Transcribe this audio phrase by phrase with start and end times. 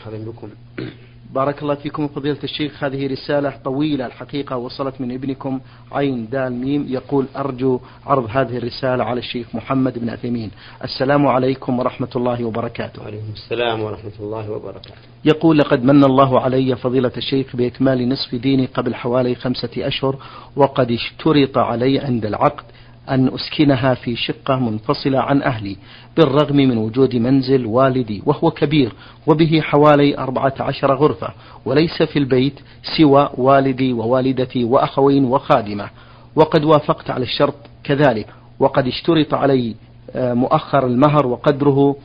[0.00, 0.48] مرحبا بكم.
[1.34, 2.84] بارك الله فيكم فضيلة الشيخ.
[2.84, 5.60] هذه رسالة طويلة الحقيقة وصلت من ابنكم
[5.92, 6.86] عين دال ميم.
[6.88, 10.50] يقول أرجو عرض هذه الرسالة على الشيخ محمد بن عثيمين
[10.84, 13.02] السلام عليكم ورحمة الله وبركاته.
[13.02, 14.94] وعليكم السلام ورحمة الله وبركاته.
[15.24, 20.16] يقول لقد من الله علي فضيلة الشيخ بإكمال نصف ديني قبل حوالي خمسة أشهر
[20.56, 22.64] وقد اشترط علي عند العقد
[23.10, 25.76] أن أسكنها في شقة منفصلة عن أهلي
[26.16, 28.92] بالرغم من وجود منزل والدي وهو كبير
[29.26, 31.28] وبه حوالي أربعة عشر غرفة
[31.64, 32.60] وليس في البيت
[32.96, 35.90] سوى والدي ووالدتي وأخوين وخادمة.
[36.36, 38.26] وقد وافقت على الشرط كذلك
[38.58, 39.74] وقد اشترط علي
[40.10, 41.96] آه، مؤخر المهر وقدره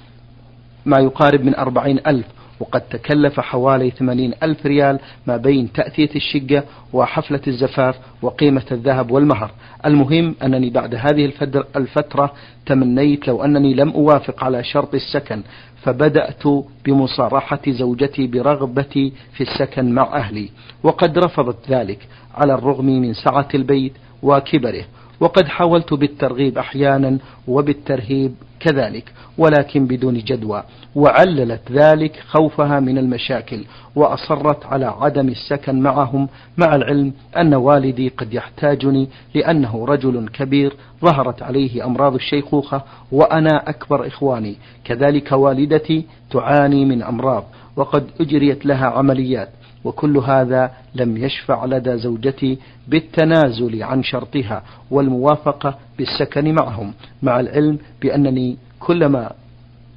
[0.85, 2.25] ما يقارب من أربعين ألف.
[2.59, 9.51] وقد تكلف حوالي ثمانين ألف ريال ما بين تأتية الشقة وحفلة الزفاف وقيمة الذهب والمهر.
[9.85, 11.31] المهم أنني بعد هذه
[11.75, 12.33] الفترة
[12.65, 15.41] تمنيت لو أنني لم أوافق على شرط السكن
[15.83, 16.43] فبدأت
[16.85, 20.49] بمصارحة زوجتي برغبتي في السكن مع أهلي
[20.83, 24.83] وقد رفضت ذلك على الرغم من سعة البيت وكبره.
[25.19, 30.63] وقد حاولت بالترغيب أحيانا وبالترهيب كذلك ولكن بدون جدوى
[30.95, 33.63] وعللت ذلك خوفها من المشاكل
[33.95, 36.27] وأصرت على عدم السكن معهم
[36.57, 44.07] مع العلم أن والدي قد يحتاجني لأنه رجل كبير ظهرت عليه أمراض الشيخوخة وأنا أكبر
[44.07, 44.55] إخواني
[44.85, 47.43] كذلك والدتي تعاني من أمراض
[47.75, 49.49] وقد أجريت لها عمليات.
[49.85, 58.57] وكل هذا لم يشفع لدى زوجتي بالتنازل عن شرطها والموافقة بالسكن معهم مع العلم بأنني
[58.79, 59.31] كلما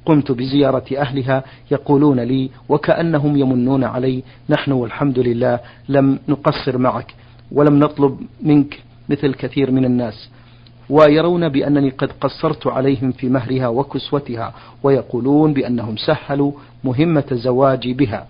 [0.05, 7.13] قمت بزيارة أهلها يقولون لي وكأنهم يمنون علي نحن والحمد لله لم نقصر معك
[7.51, 8.79] ولم نطلب منك
[9.09, 10.29] مثل كثير من الناس
[10.89, 16.51] ويرون بأنني قد قصرت عليهم في مهرها وكسوتها ويقولون بأنهم سهلوا
[16.83, 18.27] مهمة زواجي بها.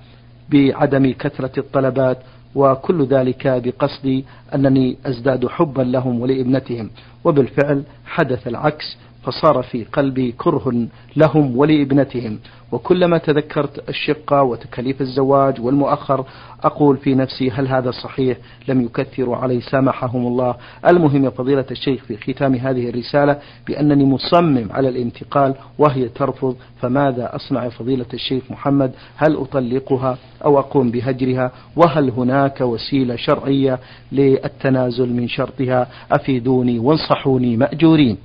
[0.51, 2.17] بعدم كثرة الطلبات
[2.55, 4.23] وكل ذلك بقصد
[4.55, 6.89] أنني أزداد حبا لهم ولابنتهم.
[7.23, 12.39] وبالفعل حدث العكس فصار في قلبي كره لهم ولابنتهم.
[12.71, 16.25] وكلما تذكرت الشقة وتكاليف الزواج والمؤخر
[16.63, 20.55] أقول في نفسي هل هذا صحيح؟ لم يكثروا علي سامحهم الله.
[20.89, 27.35] المهم يا فضيلة الشيخ في ختام هذه الرسالة بأنني مصمم على الانتقال وهي ترفض فماذا
[27.35, 33.79] أصنع فضيلة الشيخ محمد؟ هل أطلقها أو أقوم بهجرها؟ وهل هناك وسيلة شرعية
[34.11, 37.08] للتنازل من شرطها؟ أفيدوني وانصحوني
[37.57, 38.17] مأجورين.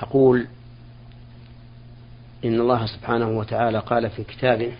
[0.00, 0.46] أقول
[2.44, 4.72] إن الله سبحانه وتعالى قال في كتابه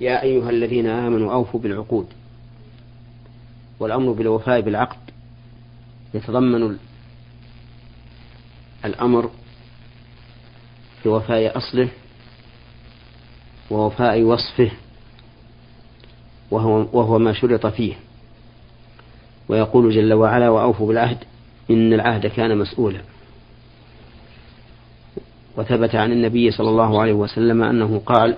[0.00, 2.06] يا أيها الذين آمنوا أوفوا بالعقود
[3.80, 4.98] والأمر بالوفاء بالعقد.
[6.14, 6.76] يتضمن
[8.84, 9.30] الأمر
[11.04, 11.88] بوفاء أصله
[13.70, 14.70] ووفاء وصفه
[16.50, 17.94] وهو, وهو ما شرط فيه.
[19.52, 21.18] ويقول جل وعلا وأوفوا بالعهد
[21.70, 23.00] إن العهد كان مسؤولا.
[25.56, 28.36] وثبت عن النبي صلى الله عليه وسلم أنه قال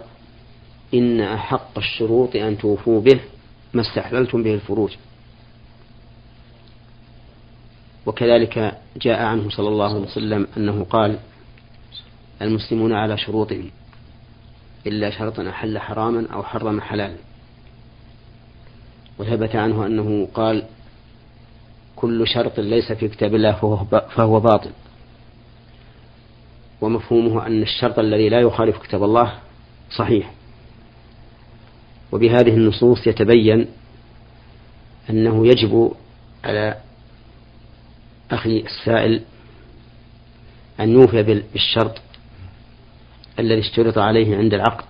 [0.95, 3.21] إن أحق الشروط أن توفوا به
[3.75, 4.91] ما استحللتم به الفروج.
[8.07, 11.19] وكذلك جاء عنه صلى الله عليه وسلم أنه قال
[12.43, 13.71] المسلمون على شروطهم
[14.87, 17.17] إلا شرطا أحل حراما أو حرم حلالا.
[19.19, 20.65] وثبت عنه أنه قال
[22.05, 23.53] كل شرط ليس في كتاب الله
[24.17, 24.71] فهو باطل.
[26.81, 29.33] ومفهومه أن الشرط الذي لا يخالف كتاب الله
[29.97, 30.33] صحيح.
[32.13, 33.67] وبهذه النصوص يتبين
[35.11, 35.93] أنه يجب
[36.45, 36.77] على
[38.31, 39.21] أخي السائل
[40.81, 42.01] أن يوفي بالشرط
[43.39, 44.85] الذي اشترط عليه عند العقد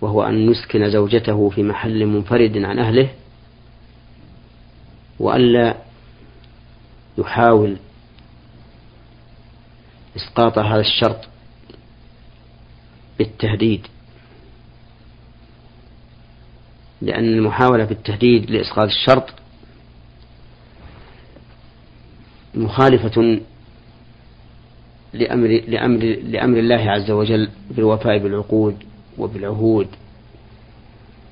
[0.00, 3.08] وهو أن يسكن زوجته في محل منفرد عن أهله
[5.18, 5.76] وألا
[7.18, 7.76] يحاول
[10.16, 11.28] إسقاط هذا الشرط
[13.18, 13.86] بالتهديد
[17.02, 19.30] لأن المحاولة بالتهديد لإسقاط الشرط
[22.54, 23.40] مخالفة
[25.12, 28.84] لأمر لأمر لأمر الله عز وجل بالوفاء بالعقود
[29.18, 29.88] وبالعهود.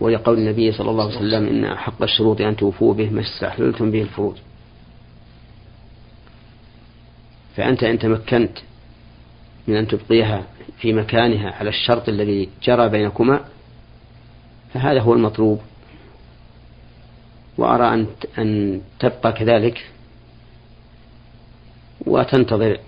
[0.02, 4.02] ولقول النبي صلى الله عليه وسلم إن أحق الشروط أن توفوا به ما استحللتم به
[4.02, 4.36] الفروج
[7.56, 8.58] فأنت إن تمكنت
[9.68, 10.46] من أن تبقيها
[10.78, 13.44] في مكانها على الشرط الذي جرى بينكما
[14.74, 15.60] فهذا هو المطلوب.
[17.58, 18.06] وأرى أن
[18.38, 19.90] أن تبقى كذلك
[22.06, 22.78] وتنتظر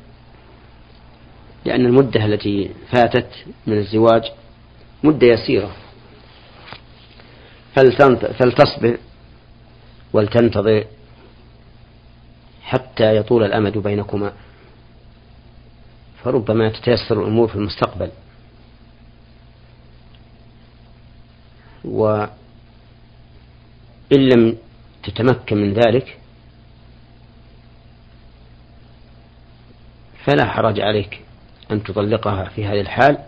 [1.64, 3.28] لأن المدة التي فاتت
[3.66, 4.22] من الزواج
[5.04, 5.83] مدة يسيرة.
[7.74, 8.98] فلتصبر
[10.12, 10.84] ولتنتظر
[12.62, 14.32] حتى يطول الأمد بينكما.
[16.24, 18.10] فربما تتيسر الأمور في المستقبل.
[21.84, 22.28] وإن
[24.12, 24.56] لم
[25.02, 26.18] تتمكن من ذلك
[30.24, 31.20] فلا حرج عليك
[31.70, 33.18] أن تطلقها في هذه الحال.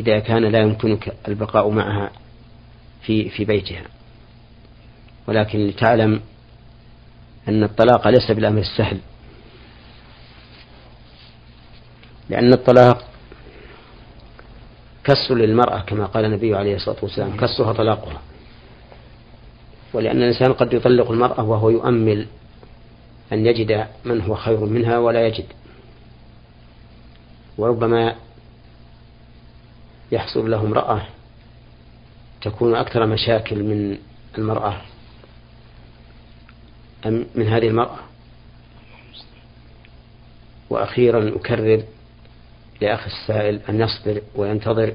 [0.00, 2.10] إذا كان لا يمكنك البقاء معها
[3.02, 3.82] في في بيتها.
[5.28, 6.20] ولكن لتعلم
[7.48, 8.98] أن الطلاق ليس بالأمر السهل.
[12.28, 13.04] لأن الطلاق
[15.04, 18.20] كسر للمرأة كما قال النبي عليه الصلاة والسلام كسرها طلاقها.
[19.92, 22.26] ولأن الإنسان قد يطلق المرأة وهو يؤمل
[23.32, 25.46] أن يجد من هو خير منها ولا يجد.
[27.58, 28.14] وربما
[30.12, 31.02] يحصل له امرأة.
[32.42, 33.98] تكون أكثر مشاكل من
[34.38, 34.76] المرأة.
[37.06, 37.98] أم من هذه المرأة.
[40.70, 41.82] وأخيرا أكرر
[42.80, 44.94] لأخ السائل أن يصبر وينتظر.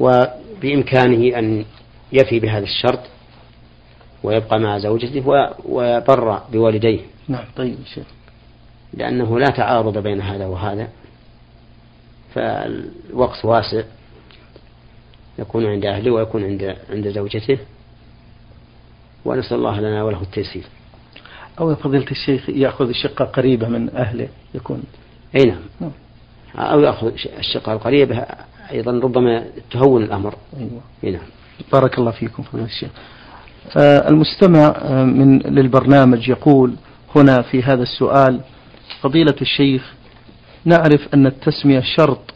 [0.00, 1.64] وبإمكانه أن
[2.12, 3.00] يفي بهذا الشرط
[4.22, 5.26] ويبقى مع زوجته
[5.64, 7.00] ويبر بوالديه.
[7.28, 8.06] نعم طيب شيخ.
[8.94, 10.88] لأنه لا تعارض بين هذا وهذا.
[12.34, 13.82] فالوقت واسع
[15.38, 17.58] يكون عند أهله ويكون عند عند زوجته.
[19.24, 20.64] ونسأل الله لنا وله التيسير.
[21.60, 24.82] أو فضيلة الشيخ يأخذ شقة قريبة من أهله يكون.
[25.36, 25.92] أي نعم, نعم.
[26.56, 28.26] أو يأخذ الشقة القريبة
[28.70, 30.34] أيضا ربما تهون الأمر.
[30.56, 30.80] أيوة.
[31.04, 31.26] أي نعم.
[31.72, 32.90] بارك الله فيكم فضيلة الشيخ.
[33.76, 36.74] آه المستمع من للبرنامج يقول
[37.16, 38.40] هنا في هذا السؤال
[39.00, 39.92] فضيلة الشيخ
[40.64, 42.34] نعرف أن التسمية شرط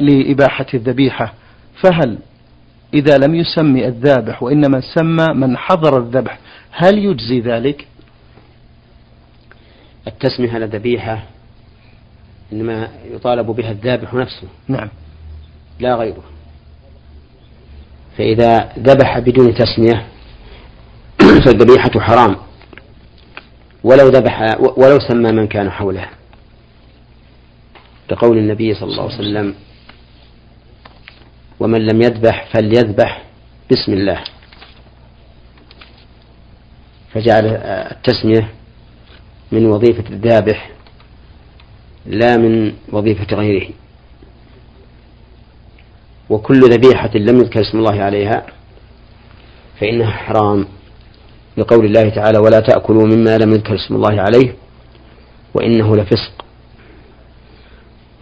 [0.00, 1.34] لإباحة الذبيحة
[1.82, 2.18] فهل
[2.94, 6.38] إذا لم يسمي الذابح وإنما سمى من حضر الذبح
[6.70, 7.86] هل يجزي ذلك؟
[10.06, 11.24] التسمية على الذبيحة
[12.52, 14.48] إنما يطالب بها الذابح نفسه.
[14.68, 14.88] نعم.
[15.80, 16.22] لا غيره.
[18.18, 20.06] فإذا ذبح بدون تسمية
[21.44, 22.36] فالذبيحة حرام.
[23.84, 26.19] ولو ذبح ولو سمى من كان حوله.
[28.10, 29.54] لقول النبي صلى الله عليه وسلم
[31.60, 33.22] ومن لم يذبح فليذبح
[33.70, 34.24] بسم الله.
[37.14, 38.48] فجعل التسمية
[39.52, 40.70] من وظيفة الذابح
[42.06, 43.68] لا من وظيفة غيره.
[46.30, 48.46] وكل ذبيحة لم يذكر اسم الله عليها
[49.80, 50.66] فإنها حرام
[51.56, 54.54] لقول الله تعالى ولا تأكلوا مما لم يذكر اسم الله عليه
[55.54, 56.44] وإنه لفسق.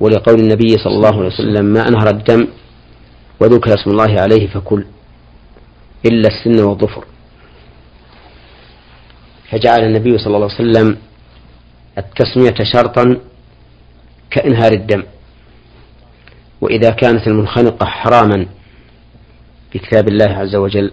[0.00, 2.49] ولقول النبي صلى الله عليه وسلم ما أنهر الدم
[3.41, 4.85] وذكر اسم الله عليه فكل
[6.06, 7.05] إلا السن والظفر.
[9.50, 10.97] فجعل النبي صلى الله عليه وسلم
[11.99, 13.21] التسمية شرطا
[14.31, 15.03] كإنهار الدم.
[16.61, 18.47] وإذا كانت المنخنقة حراما
[19.75, 20.93] بكتاب الله عز وجل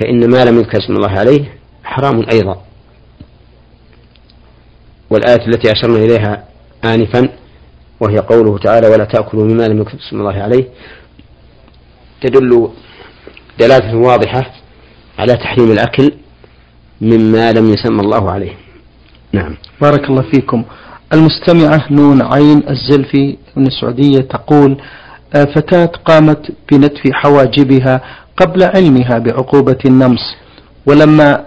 [0.00, 2.64] فإن ما لم يذكر اسم الله عليه حرام أيضا.
[5.12, 6.44] والآية التي أشرنا إليها
[6.84, 7.28] آنفا
[8.00, 10.64] وهي قوله تعالى ولا تأكلوا مما لم يكتب اسم الله عليه.
[12.20, 12.68] تدل
[13.60, 14.50] دلالة واضحة
[15.18, 16.12] على تحريم الأكل
[17.00, 18.52] مما لم يسمى الله عليه.
[19.32, 19.56] نعم.
[19.80, 20.64] بارك الله فيكم.
[21.12, 24.76] المستمعة نون عين الزلفي من السعودية تقول
[25.36, 28.00] آه، فتاة قامت بنتف حواجبها
[28.36, 30.20] قبل علمها بعقوبة النمس
[30.86, 31.44] ولما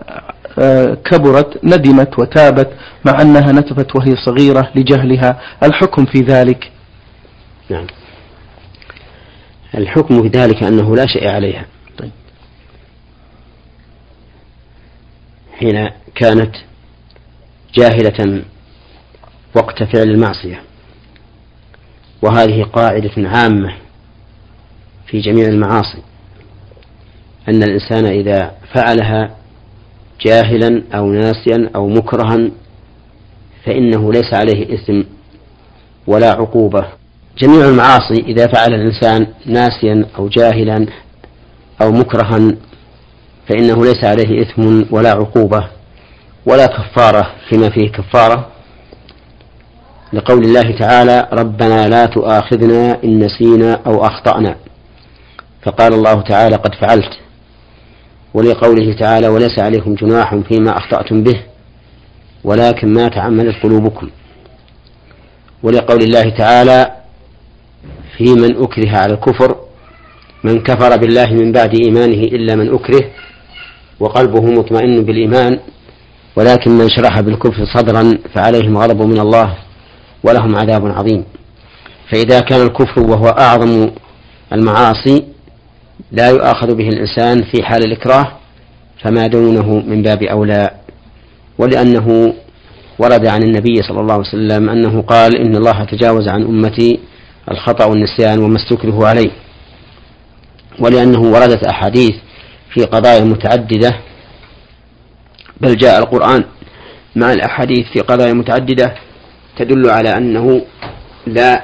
[1.05, 2.69] كبرت ندمت وتابت
[3.05, 5.41] مع أنها نتفت وهي صغيرة لجهلها.
[5.63, 6.71] الحكم في ذلك؟
[7.69, 7.88] نعم.
[9.77, 11.65] الحكم في ذلك أنه لا شيء عليها.
[11.97, 12.12] طيب.
[15.59, 16.55] حين كانت
[17.74, 18.43] جاهلة
[19.55, 20.62] وقت فعل المعصية.
[22.21, 23.75] وهذه قاعدة عامة
[25.07, 26.01] في جميع المعاصي.
[27.50, 29.35] أن الإنسان إذا فعلها
[30.22, 32.50] جاهلا أو ناسيا أو مكرها
[33.65, 35.01] فإنه ليس عليه إثم
[36.07, 36.86] ولا عقوبة.
[37.38, 40.86] جميع المعاصي إذا فعل الإنسان ناسيا أو جاهلا
[41.81, 42.55] أو مكرها
[43.50, 45.67] فإنه ليس عليه إثم ولا عقوبة
[46.45, 48.48] ولا كفارة فيما فيه كفارة.
[50.13, 54.55] لقول الله تعالى ربنا لا تؤاخذنا إن نسينا أو أخطأنا
[55.63, 57.25] فقال الله تعالى قد فعلت
[58.35, 61.41] ولقوله تعالى وليس عليكم جناح فيما أخطأتم به
[62.43, 64.09] ولكن ما تعمدت قلوبكم.
[65.63, 66.91] ولقول الله تعالى
[68.17, 69.55] في من أكره على الكفر
[70.43, 73.03] من كفر بالله من بعد إيمانه إلا من أكره
[73.99, 75.59] وقلبه مطمئن بالإيمان
[76.35, 79.57] ولكن من شرح بالكفر صدرا فعليهم غضب من الله
[80.23, 81.23] ولهم عذاب عظيم.
[82.11, 83.89] فإذا كان الكفر وهو أعظم
[84.53, 85.34] المعاصي
[86.11, 88.31] لا يؤاخذ به الإنسان في حال الإكراه
[89.03, 90.71] فما دونه من باب أولى
[91.57, 92.33] ولأنه
[92.99, 96.99] ورد عن النبي صلى الله عليه وسلم أنه قال إن الله تجاوز عن أمتي
[97.51, 99.31] الخطأ والنسيان وما استكره عليه.
[100.79, 102.15] ولأنه وردت أحاديث
[102.73, 103.91] في قضايا متعددة
[105.61, 106.43] بل جاء القرآن
[107.15, 108.95] مع الأحاديث في قضايا متعددة
[109.57, 110.61] تدل على أنه
[111.27, 111.63] لا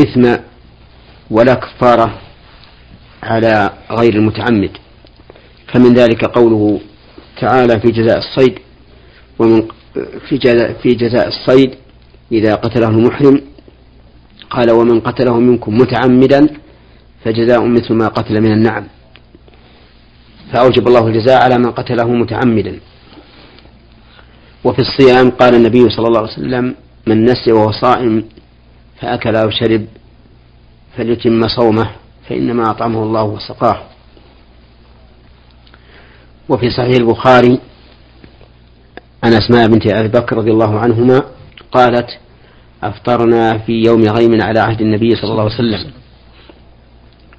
[0.00, 0.36] إثم
[1.30, 2.14] ولا كفارة
[3.24, 4.70] على غير المتعمد.
[5.72, 6.80] فمن ذلك قوله
[7.40, 8.58] تعالى في جزاء الصيد
[9.38, 9.62] ومن
[10.28, 11.74] في جزاء, في جزاء الصيد
[12.32, 13.40] إذا قتله المحرم
[14.50, 16.48] قال ومن قتله منكم متعمدا
[17.24, 18.86] فجزاء مثل ما قتل من النعم.
[20.52, 22.80] فأوجب الله الجزاء على من قتله متعمدا.
[24.64, 26.74] وفي الصيام قال النبي صلى الله عليه وسلم
[27.06, 28.24] من نسي وهو صائم
[29.00, 29.86] فأكل أو شرب
[30.96, 31.90] فليتم صومه.
[32.28, 33.82] فإنما أطعمه الله وسقاه.
[36.48, 37.60] وفي صحيح البخاري
[39.24, 41.22] عن أسماء بنت أبي بكر رضي الله عنهما
[41.72, 42.06] قالت
[42.82, 45.92] أفطرنا في يوم غيم على عهد النبي صلى الله عليه وسلم.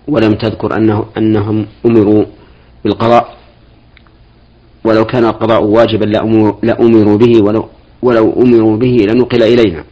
[0.08, 2.26] ولم تذكر أنه أنهم أمروا
[2.84, 3.36] بالقضاء.
[4.86, 6.06] ولو كان القضاء واجبا
[6.64, 7.70] لأمروا به ولو,
[8.02, 9.84] ولو أمروا به لنقل إلينا.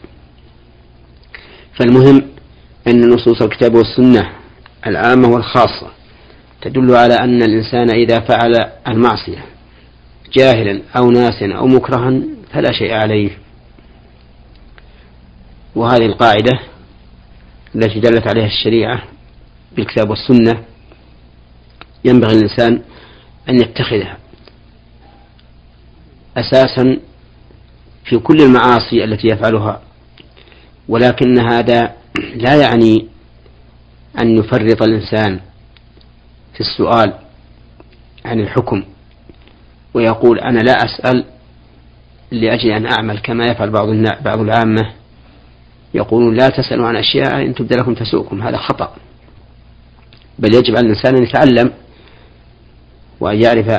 [1.79, 2.21] فالمهم
[2.87, 4.29] أن نصوص الكتاب والسنة
[4.87, 5.87] العامة والخاصة
[6.61, 9.45] تدل على أن الإنسان إذا فعل المعصية
[10.33, 12.21] جاهلا أو ناسا أو مكرها
[12.53, 13.29] فلا شيء عليه.
[15.75, 16.59] وهذه القاعدة
[17.75, 19.03] التي دلت عليها الشريعة
[19.75, 20.63] بالكتاب والسنة
[22.05, 22.81] ينبغي الإنسان
[23.49, 24.17] أن يتخذها
[26.37, 26.99] أساسا
[28.05, 29.81] في كل المعاصي التي يفعلها
[30.89, 31.93] ولكن هذا
[32.35, 33.12] لا يعني
[34.21, 35.39] أن يفرط الإنسان
[36.53, 37.13] في السؤال
[38.25, 38.83] عن الحكم
[39.93, 41.25] ويقول أنا لا أسأل
[42.31, 43.87] لأجل أن أعمل كما يفعل بعض
[44.21, 44.91] بعض العامة
[45.93, 48.95] يقولون لا تسألوا عن أشياء إن تبدأ لكم تسوءكم هذا خطأ.
[50.39, 51.71] بل يجب على الإنسان أن يتعلم
[53.19, 53.69] وأن يعرف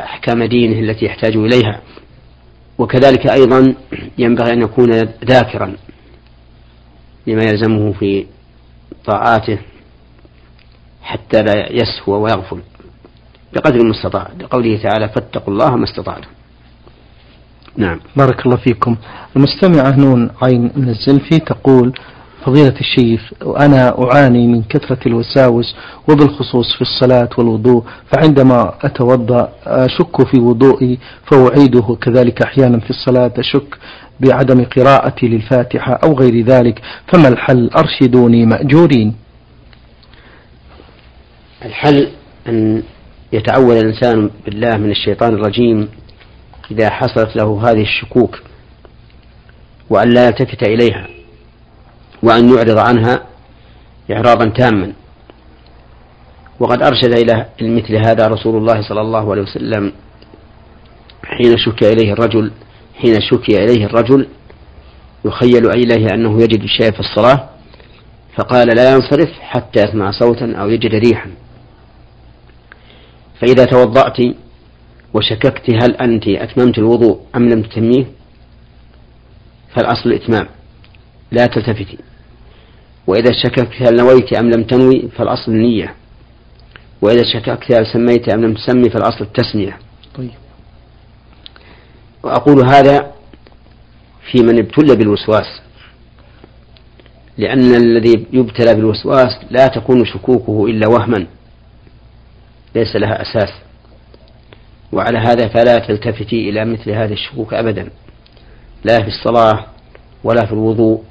[0.00, 1.80] أحكام دينه التي يحتاج إليها.
[2.78, 3.74] وكذلك أيضا
[4.18, 4.90] ينبغي أن يكون
[5.24, 5.76] ذاكرا
[7.26, 8.26] لما يلزمه في
[9.04, 9.58] طاعاته
[11.02, 12.60] حتى لا يسهو ويغفل
[13.54, 14.28] بقدر المستطاع.
[14.40, 16.28] لقوله تعالى فاتقوا الله ما استطعتم.
[17.76, 18.00] نعم.
[18.16, 18.96] بارك الله فيكم.
[19.36, 21.92] المستمعة نون عين من الزلفي تقول
[22.46, 25.76] فضيلة الشيخ وأنا أعاني من كثرة الوساوس
[26.08, 30.98] وبالخصوص في الصلاة والوضوء فعندما أتوضأ أشك في وضوئي
[31.30, 33.78] فأعيده كذلك أحيانا في الصلاة أشك
[34.20, 39.14] بعدم قراءتي للفاتحة أو غير ذلك فما الحل؟ أرشدوني مأجورين.
[41.64, 42.08] الحل
[42.48, 42.82] أن
[43.32, 45.88] يتعوذ الإنسان بالله من الشيطان الرجيم
[46.70, 48.38] إذا حصلت له هذه الشكوك
[49.90, 51.08] وأن لا يلتفت إليها
[52.22, 53.22] وأن يعرض عنها
[54.10, 54.92] إعراضا تاما.
[56.60, 59.92] وقد أرشد إلى مثل هذا رسول الله صلى الله عليه وسلم
[61.24, 62.52] حين شكي إليه الرجل
[62.94, 64.28] حين شكي إليه الرجل
[65.24, 67.48] يخيل إليه أنه يجد شيء في الصلاة
[68.36, 71.30] فقال لا ينصرف حتى يسمع صوتا أو يجد ريحا.
[73.40, 74.16] فإذا توضأت
[75.14, 78.06] وشككت هل أنت أتممت الوضوء أم لم تتميه
[79.76, 80.48] فالأصل الإتمام
[81.32, 81.98] لا تلتفتي.
[83.06, 85.94] وإذا شككت هل نويت أم لم تنوي فالأصل النية.
[87.02, 89.78] وإذا شككت هل سميت أم لم تسمي فالأصل التسمية.
[90.14, 90.30] طيب.
[92.22, 93.12] وأقول هذا
[94.30, 95.60] في من ابتلى بالوسواس
[97.38, 101.26] لأن الذي يبتلى بالوسواس لا تكون شكوكه إلا وهما.
[102.78, 103.52] ليس لها أساس.
[104.92, 107.90] وعلى هذا فلا تلتفتي إلى مثل هذه الشكوك أبدا.
[108.84, 109.66] لا في الصلاة
[110.24, 111.04] ولا في الوضوء.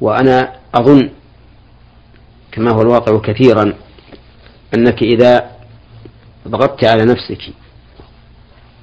[0.00, 1.10] وأنا أظن
[2.52, 3.74] كما هو الواقع كثيرا
[4.76, 5.50] أنك إذا
[6.48, 7.42] ضغطت على نفسك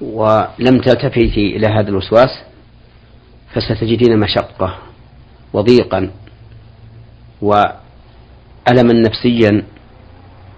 [0.00, 2.30] ولم تلتفتي إلى هذا الوسواس
[3.54, 4.78] فستجدين مشقة
[5.52, 6.10] وضيقا.
[7.42, 9.64] وألما نفسيا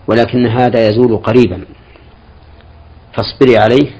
[0.06, 1.60] ولكن هذا يزول قريبا.
[3.14, 3.90] فاصبري عليه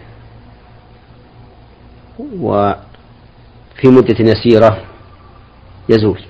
[2.41, 4.79] وفي مدة يسيرة
[5.89, 6.21] يزول.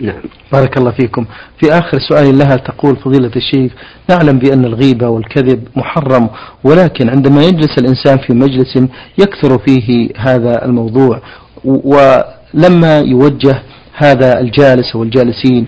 [0.00, 0.22] نعم.
[0.52, 1.26] بارك الله فيكم.
[1.58, 3.72] في آخر سؤال لها تقول فضيلة الشيخ
[4.10, 6.28] نعلم بأن الغيبة والكذب محرم
[6.64, 8.78] ولكن عندما يجلس الإنسان في مجلس
[9.18, 11.22] يكثر فيه هذا الموضوع
[11.64, 13.62] ولما يوجه
[13.94, 15.66] هذا الجالس أو الجالسين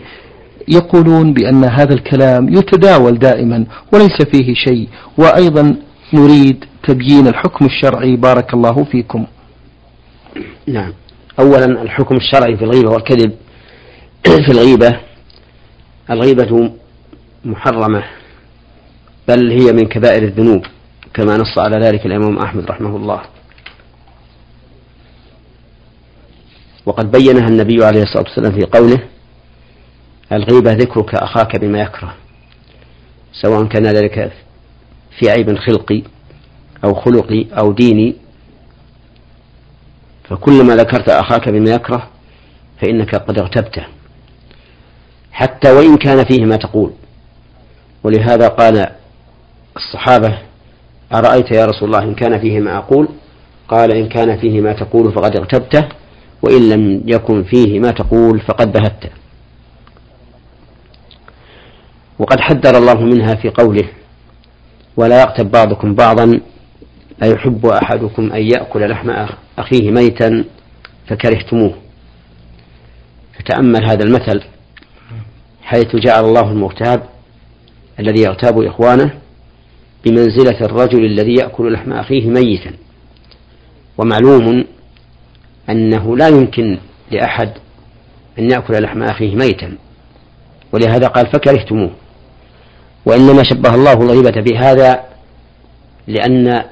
[0.69, 4.89] يقولون بأن هذا الكلام يتداول دائما وليس فيه شيء
[5.19, 5.77] وأيضا
[6.15, 8.17] نريد تبيين الحكم الشرعي.
[8.17, 9.27] بارك الله فيكم.
[10.67, 10.93] نعم.
[11.39, 13.33] أولا الحكم الشرعي في الغيبة والكذب.
[14.47, 15.01] في الغيبة
[16.11, 16.73] الغيبة
[17.45, 18.05] محرمة
[19.29, 20.67] بل هي من كبائر الذنوب
[21.15, 23.23] كما نص على ذلك الإمام أحمد رحمه الله.
[26.87, 29.12] وقد بينها النبي عليه الصلاة والسلام في قوله
[30.33, 32.15] الغيبة ذكرك أخاك بما يكره
[33.33, 34.33] سواء كان ذلك
[35.19, 36.03] في عيب خلقي
[36.85, 38.17] أو خلقي أو ديني.
[40.25, 42.09] فكلما ذكرت أخاك بما يكره
[42.81, 43.85] فإنك قد اغتبته
[45.33, 46.93] حتى وإن كان فيه ما تقول.
[48.05, 48.87] ولهذا قال
[49.77, 50.39] الصحابة
[51.15, 53.09] أرأيت يا رسول الله إن كان فيه ما أقول؟
[53.69, 55.89] قال إن كان فيه ما تقول فقد اغتبته
[56.43, 59.22] وإن لم يكن فيه ما تقول فقد بهته.
[62.19, 63.89] وقد حذر الله منها في قوله
[64.97, 66.41] ولا يغتب بعضكم بعضا
[67.23, 69.11] أيحب أحدكم أن يأكل لحم
[69.59, 70.45] أخيه ميتا
[71.09, 71.75] فكرهتموه.
[73.39, 74.43] فتأمل هذا المثل
[75.63, 77.03] حيث جعل الله المغتاب
[78.01, 79.15] الذي يغتاب إخوانه
[80.05, 82.73] بمنزلة الرجل الذي يأكل لحم أخيه ميتا.
[83.99, 84.65] ومعلوم
[85.71, 86.79] أنه لا يمكن
[87.11, 87.53] لأحد
[88.39, 89.77] أن يأكل لحم أخيه ميتا
[90.73, 91.91] ولهذا قال فكرهتموه.
[93.07, 95.05] وإنما شبه الله الغيبة بهذا
[96.07, 96.63] لأن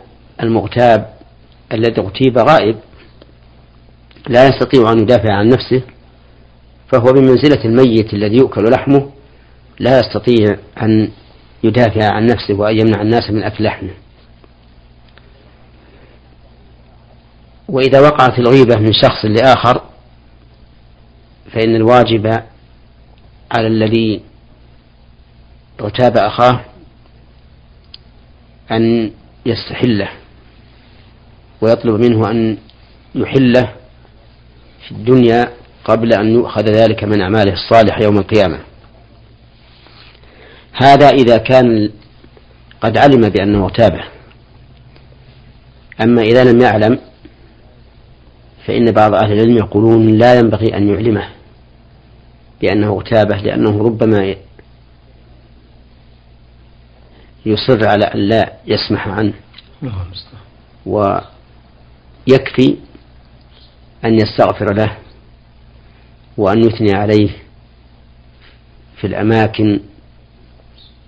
[0.42, 1.14] المغتاب
[1.72, 2.76] الذي اغتيب غائب
[4.28, 5.82] لا يستطيع أن يدافع عن نفسه
[6.92, 9.10] فهو بمنزلة الميت الذي يؤكل لحمه
[9.78, 11.10] لا يستطيع أن
[11.64, 13.90] يدافع عن نفسه وأن يمنع الناس من أكل لحمه.
[17.68, 19.82] وإذا وقعت الغيبة من شخص لآخر
[21.52, 22.26] فإن الواجب
[23.52, 24.20] على الذي
[25.80, 26.60] اغتاب أخاه
[28.70, 29.10] أن
[29.46, 30.08] يستحله
[31.60, 32.56] ويطلب منه أن
[33.14, 33.72] يحله
[34.86, 35.52] في الدنيا
[35.84, 38.60] قبل أن يؤخذ ذلك من أعماله الصالحة يوم القيامة.
[40.72, 41.90] هذا إذا كان
[42.80, 44.04] قد علم بأنه اغتابه
[46.00, 46.98] أما إذا لم يعلم
[48.66, 51.28] فإن بعض أهل العلم يقولون لا ينبغي أن يعلمه
[52.62, 54.34] بأنه اغتابه لأنه ربما
[57.46, 59.32] يصر على أن لا يسمح عنه.
[60.86, 62.76] ويكفي
[64.04, 64.96] أن يستغفر له
[66.36, 67.30] وأن يثني عليه
[69.00, 69.80] في الأماكن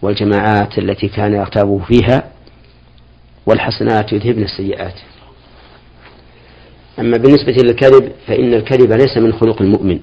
[0.02, 2.32] والجماعات التي كان يغتابه فيها
[3.46, 4.94] والحسنات يذهبن السيئات.
[6.98, 10.00] أما بالنسبة للكذب فإن الكذب ليس من خلق المؤمن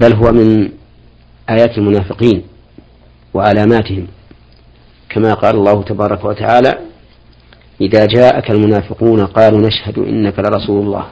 [0.00, 0.68] بل هو من
[1.50, 2.42] آيات المنافقين
[3.34, 4.06] وعلاماتهم.
[5.08, 6.78] كما قال الله تبارك وتعالى
[7.80, 11.06] إذا جاءك المنافقون قالوا نشهد إنك لرسول الله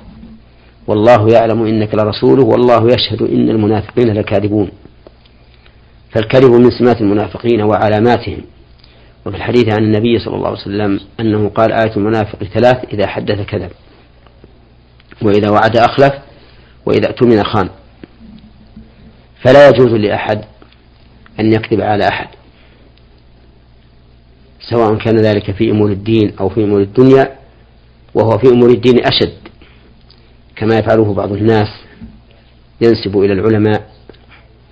[0.87, 4.70] والله يعلم إنك لرسوله والله يشهد إن المنافقين لكاذبون.
[6.11, 8.38] فالكذب من سمات المنافقين وعلاماتهم.
[9.26, 13.46] وفي الحديث عن النبي صلى الله عليه وسلم أنه قال آية المنافق ثلاث إذا حدث
[13.46, 13.70] كذب
[15.22, 16.12] وإذا وعد أخلف
[16.87, 17.68] وإذا اؤتمن خان.
[19.42, 20.44] فلا يجوز لأحد
[21.40, 22.28] أن يكذب على أحد.
[24.70, 27.38] سواء كان ذلك في أمور الدين أو في أمور الدنيا
[28.14, 29.35] وهو في أمور الدين أشد
[30.57, 31.68] كما يفعله بعض الناس
[32.81, 33.88] ينسب إلى العلماء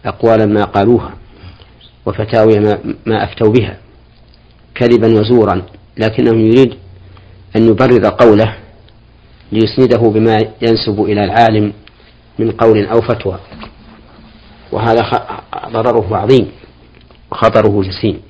[0.05, 1.14] أقوالا ما قالوها
[2.07, 3.78] وفتاوي ما, ما أفتوا بها
[4.74, 5.62] كذبا وزورا
[5.98, 6.74] لكنه يريد
[7.57, 8.57] أن يبرر قوله
[9.52, 11.72] ليسنده بما ينسب إلى العالم
[12.38, 13.38] من قول أو فتوى.
[14.72, 15.26] وهذا
[15.72, 16.48] ضرره عظيم
[17.33, 18.20] وخطره جسيم.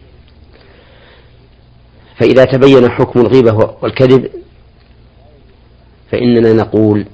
[2.23, 4.31] فإذا تبين حكم الغيبة والكذب
[6.13, 7.07] فإننا نقول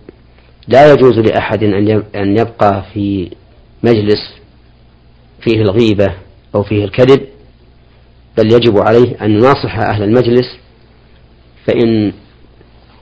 [0.69, 1.65] لا يجوز لأحد
[2.15, 3.31] أن يبقى في
[3.83, 4.19] مجلس
[5.41, 6.15] فيه الغيبة
[6.55, 7.21] أو فيه الكذب
[8.39, 10.47] بل يجب عليه أن يناصح أهل المجلس
[11.67, 12.13] فإن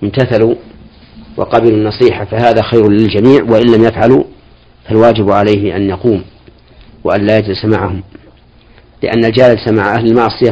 [0.03, 0.55] امتثلوا
[1.37, 4.25] وقبلوا النصيحة فهذا خير للجميع وإن لم يفعلوا
[4.89, 6.25] فالواجب عليه أن يقوم
[7.05, 8.03] وأن لا يجلس معهم
[9.03, 10.51] لأن الجالس مع أهل المعصية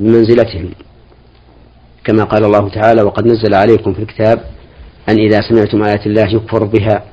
[0.00, 0.70] بمنزلتهم
[2.04, 4.44] كما قال الله تعالى وقد نزل عليكم في الكتاب
[5.08, 7.04] أن إذا سمعتم آيات الله يكفر بها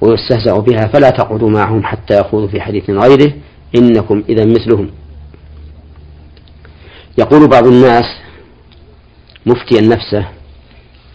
[0.00, 3.32] ويستهزأ بها فلا تقعدوا معهم حتى يخوضوا في حديث غيره.
[3.76, 4.90] إنكم إذا مثلهم.
[7.18, 8.04] يقول بعض الناس
[9.46, 10.28] مفتيا نفسه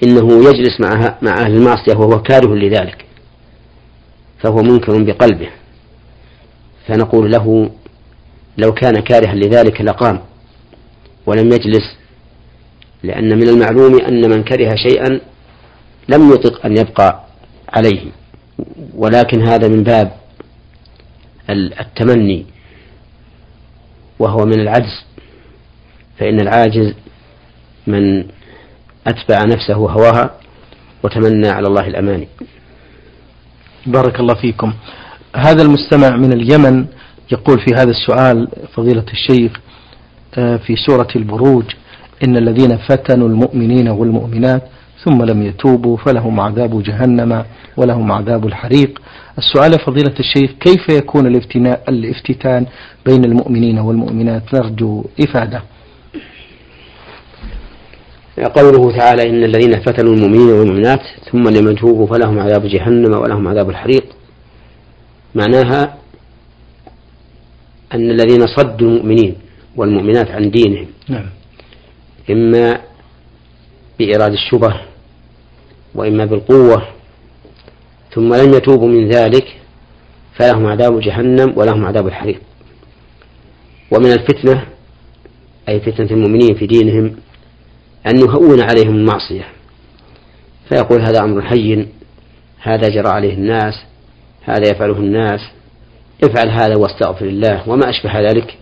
[0.04, 3.06] إنه يجلس مع مع أهل المعصية وهو كاره لذلك
[4.40, 5.50] فهو منكر بقلبه.
[6.88, 7.70] فنقول له
[8.58, 10.20] لو كان كارها لذلك لقام.
[11.30, 11.98] ولم يجلس
[13.04, 15.20] لأن من المعلوم أن من كره شيئا
[16.10, 17.24] لم يطق أن يبقى
[17.70, 18.02] عليه.
[18.94, 20.12] ولكن هذا من باب
[21.50, 22.46] التمني
[24.20, 25.06] وهو من العجز.
[26.20, 26.94] فإن العاجز
[27.88, 28.20] من
[29.08, 30.36] أتبع نفسه هواها
[31.04, 32.28] وتمنى على الله الأماني.
[33.86, 34.74] بارك الله فيكم.
[35.36, 36.86] هذا المستمع من اليمن
[37.32, 39.52] يقول في هذا السؤال فضيلة الشيخ
[40.36, 41.64] في سورة البروج
[42.24, 44.64] إن الذين فتنوا المؤمنين والمؤمنات
[45.04, 47.46] ثم لم يتوبوا فلهم عذاب جهنم
[47.78, 49.02] ولهم عذاب الحريق.
[49.38, 51.28] السؤال فضيلة الشيخ كيف يكون
[51.90, 52.66] الافتتان
[53.06, 55.62] بين المؤمنين والمؤمنات؟ نرجو إفادة.
[58.56, 63.70] قوله تعالى إن الذين فتنوا المؤمنين والمؤمنات ثم لم يتوبوا فلهم عذاب جهنم ولهم عذاب
[63.70, 64.06] الحريق.
[65.36, 65.98] معناها
[67.94, 69.36] أن الذين صدوا المؤمنين
[69.80, 70.88] والمؤمنات عن دينهم.
[71.10, 71.30] نعم.
[72.30, 72.82] إما
[74.00, 74.82] بإرادة الشبه
[75.96, 76.88] وإما بالقوة
[78.14, 79.56] ثم لم يتوبوا من ذلك
[80.34, 82.42] فلهم عذاب جهنم ولهم عذاب الحريق.
[83.92, 84.66] ومن الفتنة
[85.70, 87.16] أي فتنة المؤمنين في دينهم
[88.08, 89.46] أن يهون عليهم المعصية.
[90.70, 91.88] فيقول هذا أمر حي
[92.62, 93.74] هذا جرى عليه الناس
[94.44, 95.40] هذا يفعله الناس
[96.24, 98.59] افعل هذا واستغفر الله وما أشبه ذلك.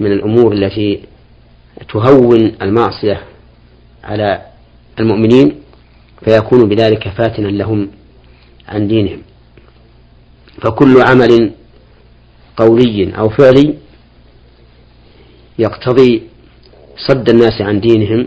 [0.00, 1.00] من الأمور التي
[1.92, 3.22] تهون المعصية
[4.04, 4.42] على
[5.00, 5.54] المؤمنين
[6.24, 7.90] فيكون بذلك فاتنا لهم
[8.68, 9.22] عن دينهم.
[10.62, 11.52] فكل عمل
[12.56, 13.74] قولي أو فعلي
[15.58, 16.22] يقتضي
[17.08, 18.26] صد الناس عن دينهم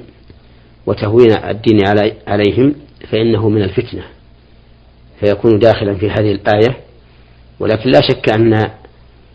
[0.86, 1.80] وتهوين الدين
[2.28, 2.76] عليهم
[3.12, 4.04] فإنه من الفتنة.
[5.20, 6.78] فيكون داخلا في هذه الآية
[7.60, 8.72] ولكن لا شك أن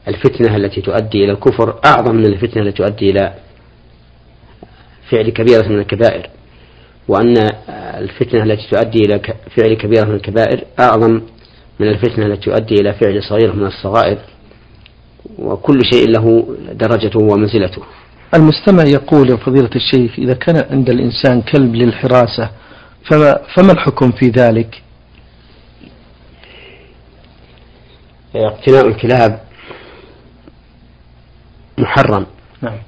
[0.08, 3.34] الفتنة التي تؤدي إلى الكفر أعظم من الفتنة التي تؤدي إلى
[5.10, 6.30] فعل كبيرة من الكبائر.
[7.08, 7.34] وأن
[7.68, 9.20] الفتنة التي تؤدي إلى
[9.56, 11.20] فعل كبيرة من الكبائر أعظم
[11.80, 14.18] من الفتنة التي تؤدي إلى فعل صغيرة من الصغائر.
[15.38, 17.82] وكل شيء له درجته ومنزلته.
[18.34, 22.50] المستمع يقول يا فضيلة الشيخ إذا كان عند الإنسان كلب للحراسة
[23.10, 24.82] فما, فما الحكم في ذلك؟
[28.36, 29.40] اقتناء الكلاب
[31.82, 32.26] محرم.
[32.62, 32.78] نعم.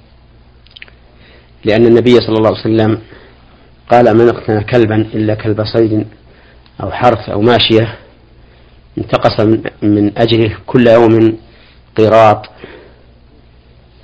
[1.64, 2.98] لأن النبي صلى الله عليه وسلم
[3.90, 6.07] قال من اقتنى كلبا إلا كلب صيد
[6.83, 7.98] أو حرث أو ماشية
[8.98, 9.40] انتقص
[9.83, 11.38] من أجله كل يوم
[11.96, 12.46] قيراط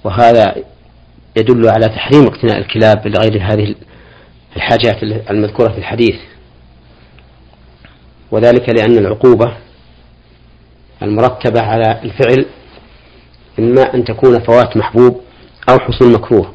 [0.05, 0.55] وهذا
[1.37, 3.75] يدل على تحريم اقتناء الكلاب لغير هذه
[4.57, 6.17] الحاجات المذكورة في الحديث.
[8.31, 9.57] وذلك لأن العقوبة
[11.03, 12.47] المرتبة على الفعل
[13.65, 15.21] إما أن تكون فوات محبوب
[15.71, 16.55] أو حصول مكروه.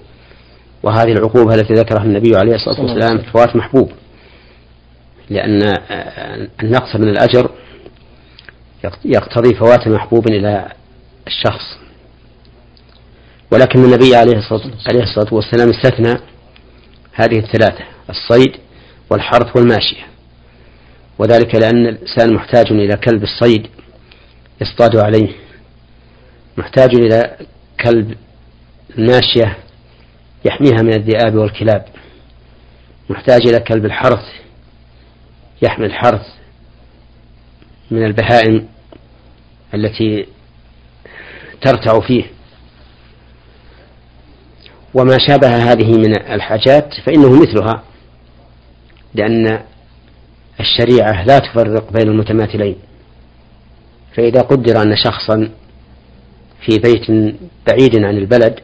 [0.83, 3.91] وهذه العقوبة التي ذكرها النبي عليه الصلاة والسلام فوات محبوب.
[5.29, 5.73] لأن
[6.63, 7.49] النقص من الأجر
[9.05, 10.71] يقتضي فوات محبوب إلى
[11.27, 11.77] الشخص.
[13.51, 16.13] ولكن النبي عليه الصلاة والسلام استثنى
[17.13, 18.55] هذه الثلاثة الصيد
[19.09, 20.05] والحرث والماشية.
[21.19, 23.67] وذلك لأن الإنسان محتاج إلى كلب الصيد
[24.61, 25.44] يصطاد عليه.
[26.57, 27.37] محتاج إلى
[27.83, 28.17] كلب
[28.97, 29.57] الماشية
[30.45, 31.85] يحميها من الذئاب والكلاب.
[33.09, 34.23] محتاج إلى كلب الحرث
[35.61, 36.25] يحمي الحرث
[37.91, 38.67] من البهائم
[39.73, 40.27] التي
[41.61, 42.23] ترتع فيه.
[44.93, 47.83] وما شابه هذه من الحاجات فإنه مثلها
[49.13, 49.63] لأن
[50.59, 52.75] الشريعة لا تفرق بين المتماثلين.
[54.15, 55.51] فإذا قدر أن شخصا
[56.65, 57.35] في بيت
[57.67, 58.59] بعيد عن البلد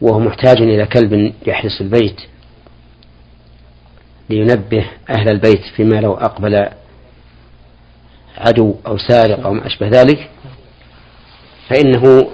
[0.00, 2.20] وهو محتاج إلى كلب يحرس البيت
[4.30, 6.68] لينبه أهل البيت فيما لو أقبل
[8.38, 10.30] عدو أو سارق أو ما أشبه ذلك.
[11.68, 12.30] فإنه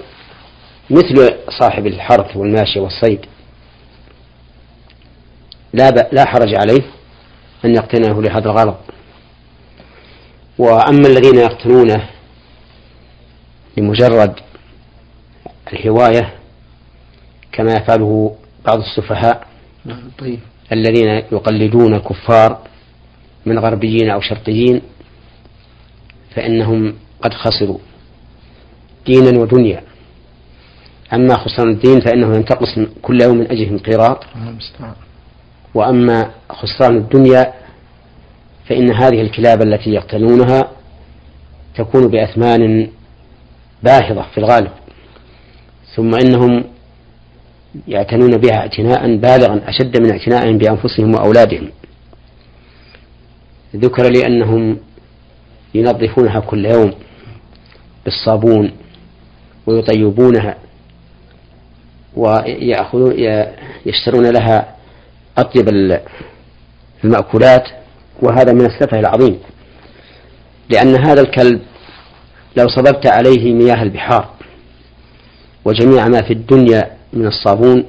[0.89, 3.25] مثل صاحب الحرث والماشية والصيد.
[5.73, 6.83] لا لا حرج عليه
[7.65, 8.77] أن يقتنعه لهذا الغرض.
[10.57, 12.09] وأما الذين يقتنونه
[13.77, 14.33] لمجرد
[15.73, 16.33] الهواية
[17.51, 19.47] كما يفعله بعض السفهاء
[19.85, 20.39] نعم، طيب.
[20.71, 22.59] الذين يقلدون الكفار
[23.45, 24.81] من غربيين أو شرقيين
[26.35, 27.77] فإنهم قد خسروا
[29.05, 29.83] دينا ودنيا.
[31.13, 34.23] أما خسران الدين فإنه ينتقص كل يوم من أجلهم قيراط
[35.73, 37.53] وأما خسران الدنيا
[38.69, 40.71] فإن هذه الكلاب التي يقتلونها
[41.75, 42.89] تكون بأثمان
[43.83, 44.71] باهظة في الغالب.
[45.95, 46.63] ثم إنهم
[47.87, 51.69] يعتنون بها اعتناء بالغا أشد من اعتنائهم بأنفسهم وأولادهم.
[53.75, 54.77] ذكر لي أنهم
[55.75, 56.93] ينظفونها كل يوم
[58.05, 58.71] بالصابون
[59.67, 60.57] ويطيبونها
[62.15, 63.13] ويأخذون
[63.85, 64.75] يشترون لها
[65.37, 65.69] أطيب
[67.03, 67.67] المأكولات
[68.21, 69.39] وهذا من السفه العظيم
[70.69, 71.61] لأن هذا الكلب
[72.59, 74.29] لو صببت عليه مياه البحار
[75.65, 77.85] وجميع ما في الدنيا من الصابون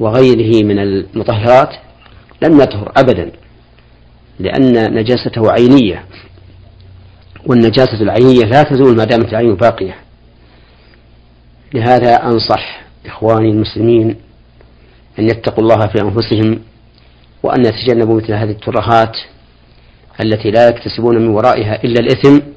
[0.00, 1.70] وغيره من المطهرات
[2.42, 3.32] لم يطهر أبدا
[4.38, 6.04] لأن نجاسته عينية
[7.46, 9.96] والنجاسة العينية لا تزول ما دامت العين باقية.
[11.74, 14.16] لهذا أنصح إخواني المسلمين
[15.18, 16.60] أن يتقوا الله في أنفسهم
[17.42, 19.16] وأن يتجنبوا مثل هذه الترهات
[20.24, 22.55] التي لا يكتسبون من ورائها إلا الإثم.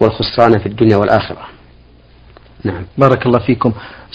[0.00, 1.48] والخسران في الدنيا والآخرة.
[2.64, 2.84] نعم.
[2.98, 3.72] بارك الله فيكم.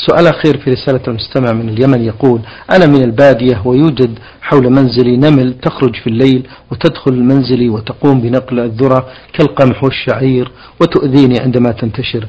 [0.07, 2.41] سؤال أخير في رسالة المستمع من اليمن يقول
[2.71, 9.07] أنا من البادية ويوجد حول منزلي نمل تخرج في الليل وتدخل منزلي وتقوم بنقل الذرة
[9.33, 12.27] كالقمح والشعير وتؤذيني عندما تنتشر.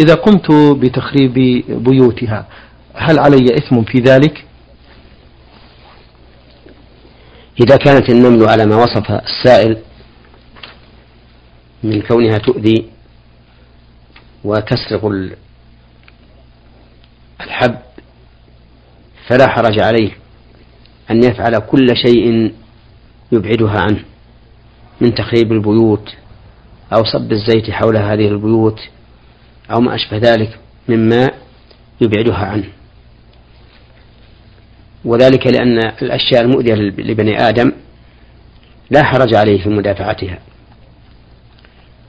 [0.00, 1.34] إذا قمت بتخريب
[1.68, 2.46] بيوتها
[2.94, 4.44] هل علي إثم في ذلك؟
[7.60, 9.76] إذا كانت النمل على ما وصف السائل
[11.82, 12.95] من كونها تؤذي
[14.46, 15.04] وتسرق
[17.40, 17.78] الحب
[19.28, 20.10] فلا حرج عليه
[21.10, 22.52] أن يفعل كل شيء
[23.32, 24.04] يبعدها عنه
[25.00, 26.14] من تخريب البيوت
[26.92, 28.80] أو صب الزيت حول هذه البيوت
[29.70, 31.30] أو ما أشبه ذلك مما
[32.00, 32.68] يبعدها عنه.
[35.04, 37.72] وذلك لأن الأشياء المؤذية لبني آدم
[38.90, 40.38] لا حرج عليه في مدافعتها.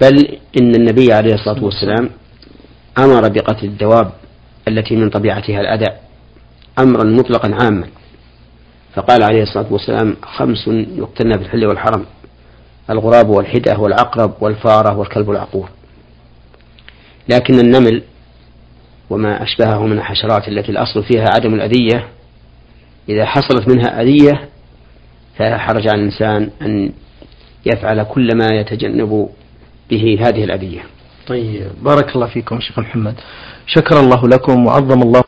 [0.01, 2.09] بل إن النبي عليه الصلاة والسلام
[2.99, 4.11] أمر بقتل الدواب
[4.67, 5.95] التي من طبيعتها الأذى
[6.79, 7.87] أمرا مطلقا عاما.
[8.95, 12.05] فقال عليه الصلاة والسلام خمس يقتلن في الحل والحرم
[12.89, 15.69] الغراب والحدة والعقرب والفارة والكلب العقور.
[17.29, 18.03] لكن النمل
[19.09, 22.07] وما أشبهه من الحشرات التي الأصل فيها عدم الأذية
[23.09, 24.49] إذا حصلت منها أذية
[25.37, 26.91] فلا حرج على الإنسان أن
[27.65, 29.29] يفعل كل ما يتجنب
[29.89, 30.83] به هذه الأذية.
[31.27, 31.71] طيب.
[31.83, 33.15] بارك الله فيكم شيخ محمد.
[33.67, 35.23] شكر الله لكم وعظم الله